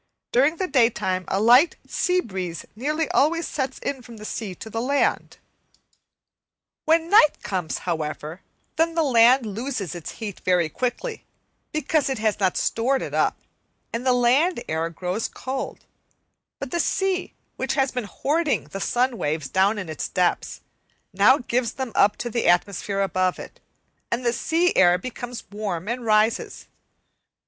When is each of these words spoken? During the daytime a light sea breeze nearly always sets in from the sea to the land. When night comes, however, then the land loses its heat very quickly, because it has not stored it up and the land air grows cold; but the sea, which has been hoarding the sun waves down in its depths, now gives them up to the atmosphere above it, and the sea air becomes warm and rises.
During 0.31 0.55
the 0.55 0.65
daytime 0.67 1.25
a 1.27 1.39
light 1.39 1.75
sea 1.85 2.21
breeze 2.21 2.65
nearly 2.75 3.07
always 3.11 3.47
sets 3.47 3.77
in 3.77 4.01
from 4.01 4.17
the 4.17 4.25
sea 4.25 4.55
to 4.55 4.67
the 4.67 4.81
land. 4.81 5.37
When 6.85 7.11
night 7.11 7.43
comes, 7.43 7.77
however, 7.85 8.41
then 8.77 8.95
the 8.95 9.03
land 9.03 9.45
loses 9.45 9.93
its 9.93 10.13
heat 10.13 10.39
very 10.39 10.69
quickly, 10.69 11.23
because 11.71 12.09
it 12.09 12.17
has 12.17 12.39
not 12.39 12.57
stored 12.57 13.03
it 13.03 13.13
up 13.13 13.37
and 13.93 14.03
the 14.03 14.11
land 14.11 14.63
air 14.67 14.89
grows 14.89 15.27
cold; 15.27 15.85
but 16.57 16.71
the 16.71 16.79
sea, 16.79 17.35
which 17.55 17.75
has 17.75 17.91
been 17.91 18.05
hoarding 18.05 18.69
the 18.71 18.81
sun 18.81 19.19
waves 19.19 19.49
down 19.49 19.77
in 19.77 19.87
its 19.87 20.07
depths, 20.09 20.61
now 21.13 21.37
gives 21.37 21.73
them 21.73 21.91
up 21.93 22.15
to 22.17 22.29
the 22.31 22.47
atmosphere 22.47 23.01
above 23.01 23.37
it, 23.37 23.59
and 24.11 24.25
the 24.25 24.33
sea 24.33 24.75
air 24.75 24.97
becomes 24.97 25.43
warm 25.51 25.87
and 25.87 26.05
rises. 26.07 26.65